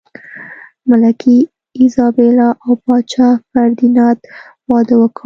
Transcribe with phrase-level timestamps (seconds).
[0.89, 1.37] ملکې
[1.79, 4.19] ایزابلا او پاچا فردیناند
[4.69, 5.19] واده وکړ.